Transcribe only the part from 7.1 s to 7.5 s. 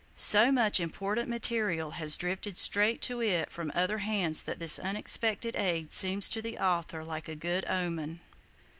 a